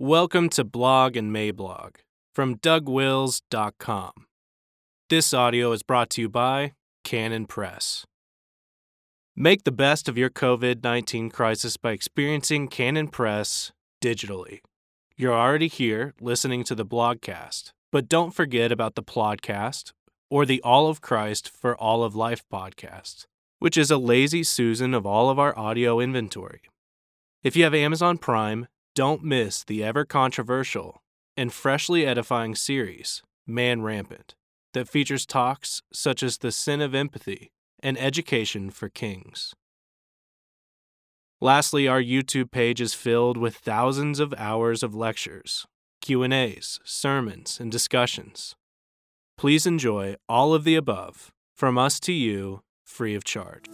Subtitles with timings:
[0.00, 1.96] Welcome to Blog and Mablog
[2.32, 4.12] from DougWils.com.
[5.10, 8.06] This audio is brought to you by Canon Press.
[9.34, 14.60] Make the best of your COVID 19 crisis by experiencing Canon Press digitally.
[15.16, 19.90] You're already here listening to the blogcast, but don't forget about the podcast
[20.30, 23.26] or the All of Christ for All of Life podcast,
[23.58, 26.60] which is a lazy Susan of all of our audio inventory.
[27.42, 28.68] If you have Amazon Prime,
[28.98, 31.04] don't miss the ever controversial
[31.36, 34.34] and freshly edifying series, Man Rampant,
[34.74, 39.54] that features talks such as the sin of empathy and education for kings.
[41.40, 45.64] Lastly, our YouTube page is filled with thousands of hours of lectures,
[46.00, 48.56] Q&As, sermons, and discussions.
[49.36, 53.66] Please enjoy all of the above from us to you free of charge.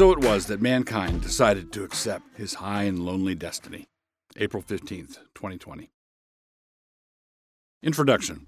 [0.00, 3.86] So it was that mankind decided to accept his high and lonely destiny.
[4.38, 5.90] April 15th, 2020.
[7.82, 8.46] Introduction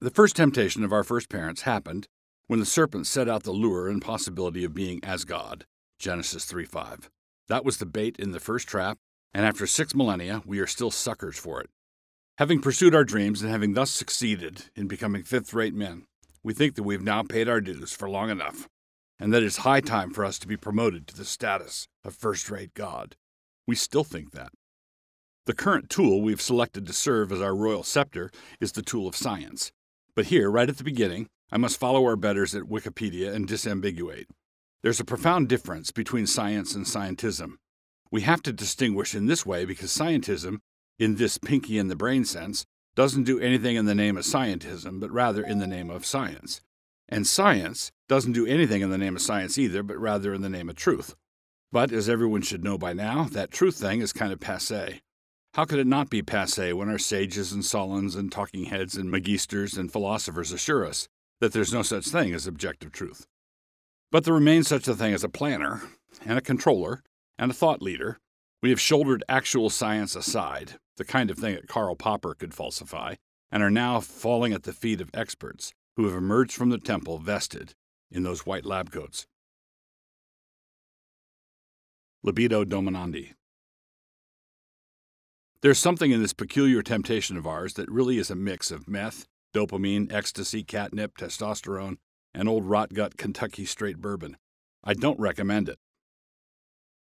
[0.00, 2.08] The first temptation of our first parents happened
[2.48, 5.64] when the serpent set out the lure and possibility of being as God.
[6.00, 7.08] Genesis 3 5.
[7.46, 8.98] That was the bait in the first trap,
[9.32, 11.70] and after six millennia, we are still suckers for it.
[12.38, 16.02] Having pursued our dreams and having thus succeeded in becoming fifth rate men,
[16.42, 18.68] we think that we've now paid our dues for long enough,
[19.20, 22.50] and that it's high time for us to be promoted to the status of first
[22.50, 23.16] rate God.
[23.66, 24.50] We still think that.
[25.46, 29.14] The current tool we've selected to serve as our royal scepter is the tool of
[29.14, 29.72] science.
[30.16, 34.26] But here, right at the beginning, I must follow our betters at Wikipedia and disambiguate.
[34.82, 37.54] There's a profound difference between science and scientism.
[38.10, 40.58] We have to distinguish in this way because scientism,
[40.98, 45.00] in this pinky in the brain sense, doesn't do anything in the name of scientism,
[45.00, 46.60] but rather in the name of science.
[47.10, 50.48] And science doesn't do anything in the name of science either, but rather in the
[50.48, 51.16] name of truth.
[51.72, 55.00] But as everyone should know by now, that truth thing is kind of passe.
[55.54, 59.12] How could it not be passe when our sages and Solons and talking heads and
[59.12, 61.08] magisters and philosophers assure us
[61.40, 63.26] that there's no such thing as objective truth?
[64.12, 65.82] But there remains such a thing as a planner,
[66.24, 67.02] and a controller,
[67.38, 68.18] and a thought leader.
[68.62, 73.16] We have shouldered actual science aside, the kind of thing that Karl Popper could falsify,
[73.50, 77.18] and are now falling at the feet of experts who have emerged from the temple
[77.18, 77.74] vested
[78.10, 79.26] in those white lab coats.
[82.22, 83.32] Libido Dominandi.
[85.62, 89.26] There's something in this peculiar temptation of ours that really is a mix of meth,
[89.54, 91.96] dopamine, ecstasy, catnip, testosterone,
[92.34, 94.36] and old rot gut Kentucky straight bourbon.
[94.82, 95.78] I don't recommend it.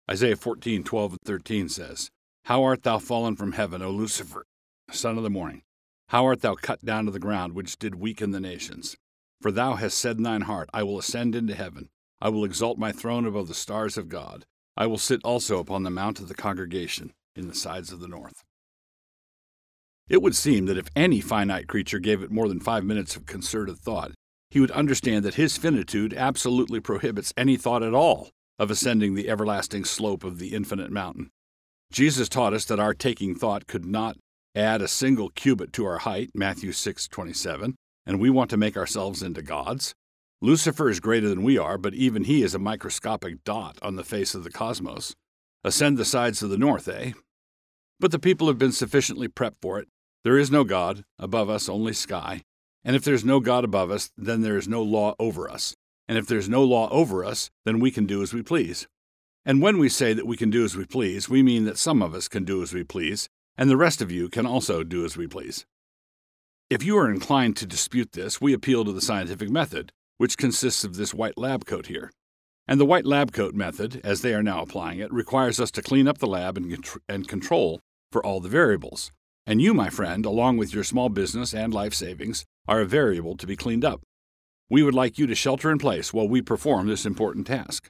[0.10, 2.10] Isaiah 14, 12, and 13 says,
[2.46, 4.46] How art thou fallen from heaven, O Lucifer,
[4.92, 5.62] son of the morning?
[6.12, 8.98] How art thou cut down to the ground, which did weaken the nations?
[9.40, 11.88] For thou hast said in thine heart, I will ascend into heaven.
[12.20, 14.44] I will exalt my throne above the stars of God.
[14.76, 18.10] I will sit also upon the mount of the congregation in the sides of the
[18.10, 18.44] north.
[20.10, 23.26] It would seem that if any finite creature gave it more than five minutes of
[23.26, 24.12] concerted thought,
[24.50, 29.30] he would understand that his finitude absolutely prohibits any thought at all of ascending the
[29.30, 31.30] everlasting slope of the infinite mountain.
[31.90, 34.18] Jesus taught us that our taking thought could not
[34.56, 37.76] add a single cubit to our height, Matthew 6:27,
[38.06, 39.94] and we want to make ourselves into gods.
[40.42, 44.04] Lucifer is greater than we are, but even he is a microscopic dot on the
[44.04, 45.16] face of the cosmos.
[45.64, 47.14] Ascend the sides of the north, eh?
[48.00, 49.88] But the people have been sufficiently prepped for it.
[50.24, 52.42] There is no God, above us only sky.
[52.84, 55.76] And if there's no God above us, then there is no law over us.
[56.08, 58.88] And if there's no law over us, then we can do as we please.
[59.46, 62.02] And when we say that we can do as we please, we mean that some
[62.02, 65.06] of us can do as we please, and the rest of you can also do
[65.06, 65.66] as we please.
[66.70, 70.84] If you are inclined to dispute this, we appeal to the scientific method, which consists
[70.84, 72.12] of this white lab coat here.
[72.68, 75.82] And the white lab coat method, as they are now applying it, requires us to
[75.82, 77.82] clean up the lab and, and control
[78.12, 79.12] for all the variables.
[79.46, 83.36] And you, my friend, along with your small business and life savings, are a variable
[83.38, 84.02] to be cleaned up.
[84.70, 87.90] We would like you to shelter in place while we perform this important task.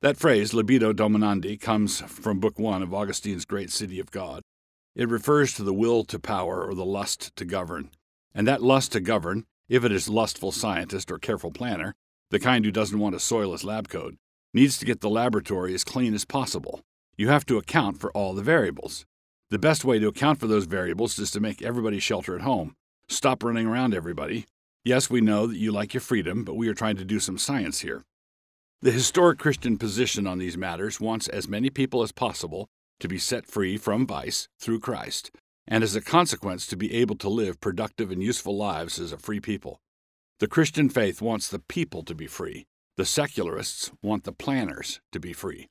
[0.00, 4.40] That phrase, libido dominandi, comes from Book 1 of Augustine's Great City of God.
[5.00, 7.88] It refers to the will to power or the lust to govern.
[8.34, 11.94] And that lust to govern if it is lustful scientist or careful planner,
[12.28, 14.16] the kind who doesn't want to soil his lab coat,
[14.52, 16.82] needs to get the laboratory as clean as possible.
[17.16, 19.06] You have to account for all the variables.
[19.48, 22.76] The best way to account for those variables is to make everybody shelter at home.
[23.08, 24.44] Stop running around everybody.
[24.84, 27.38] Yes, we know that you like your freedom, but we are trying to do some
[27.38, 28.04] science here.
[28.82, 32.68] The historic Christian position on these matters wants as many people as possible
[33.00, 35.30] to be set free from vice through Christ,
[35.66, 39.18] and as a consequence to be able to live productive and useful lives as a
[39.18, 39.80] free people.
[40.38, 42.66] The Christian faith wants the people to be free.
[42.96, 45.68] The secularists want the planners to be free.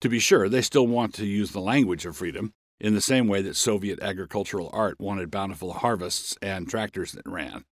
[0.00, 3.28] To be sure, they still want to use the language of freedom in the same
[3.28, 7.64] way that Soviet agricultural art wanted bountiful harvests and tractors that ran.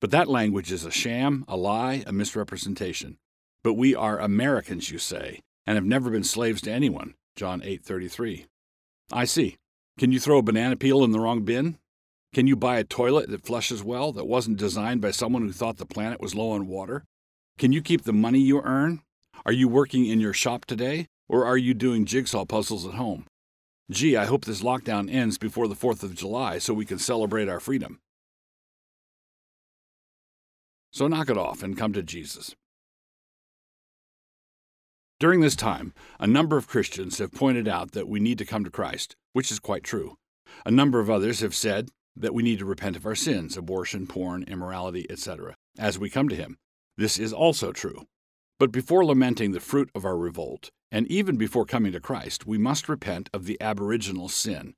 [0.00, 3.18] But that language is a sham, a lie, a misrepresentation.
[3.62, 7.14] But we are Americans, you say, and have never been slaves to anyone.
[7.36, 8.46] John 8:33.
[9.12, 9.56] I see.
[9.98, 11.78] Can you throw a banana peel in the wrong bin?
[12.34, 15.76] Can you buy a toilet that flushes well that wasn't designed by someone who thought
[15.76, 17.04] the planet was low on water?
[17.58, 19.00] Can you keep the money you earn?
[19.44, 23.26] Are you working in your shop today, or are you doing jigsaw puzzles at home?
[23.90, 27.48] Gee, I hope this lockdown ends before the 4th of July so we can celebrate
[27.48, 28.00] our freedom.
[30.90, 32.54] So knock it off and come to Jesus.
[35.18, 38.64] During this time, a number of Christians have pointed out that we need to come
[38.64, 40.16] to Christ, which is quite true.
[40.66, 44.06] A number of others have said that we need to repent of our sins, abortion,
[44.06, 46.58] porn, immorality, etc., as we come to Him.
[46.98, 48.06] This is also true.
[48.58, 52.58] But before lamenting the fruit of our revolt, and even before coming to Christ, we
[52.58, 54.74] must repent of the aboriginal sin.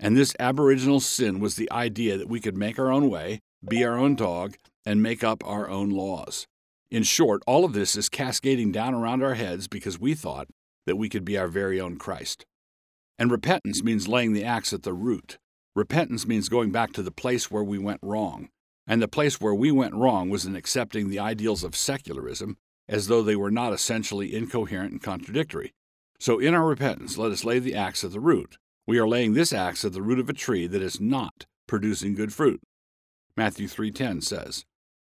[0.00, 3.84] And this aboriginal sin was the idea that we could make our own way, be
[3.84, 6.48] our own dog, and make up our own laws.
[6.90, 10.48] In short, all of this is cascading down around our heads because we thought
[10.86, 12.46] that we could be our very own Christ.
[13.18, 15.38] And repentance means laying the axe at the root.
[15.74, 18.48] Repentance means going back to the place where we went wrong.
[18.86, 22.56] And the place where we went wrong was in accepting the ideals of secularism
[22.88, 25.72] as though they were not essentially incoherent and contradictory.
[26.20, 28.58] So in our repentance, let us lay the axe at the root.
[28.86, 32.14] We are laying this axe at the root of a tree that is not producing
[32.14, 32.60] good fruit.
[33.36, 34.64] Matthew 3:10 says,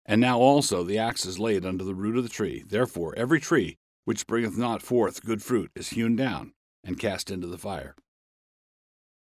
[0.08, 2.64] "And now also the axe is laid under the root of the tree.
[2.66, 6.54] Therefore every tree which bringeth not forth good fruit is hewn down
[6.84, 7.96] and cast into the fire."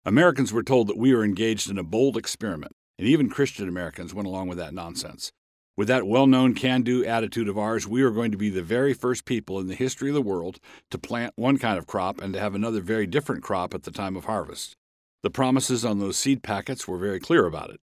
[0.03, 4.13] Americans were told that we were engaged in a bold experiment, and even Christian Americans
[4.13, 5.31] went along with that nonsense.
[5.75, 8.61] With that well known can do attitude of ours, we are going to be the
[8.61, 10.59] very first people in the history of the world
[10.91, 13.91] to plant one kind of crop and to have another very different crop at the
[13.91, 14.75] time of harvest.
[15.21, 17.79] The promises on those seed packets were very clear about it.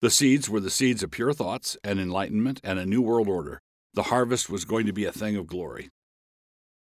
[0.00, 3.60] The seeds were the seeds of pure thoughts and enlightenment and a new world order.
[3.94, 5.90] The harvest was going to be a thing of glory.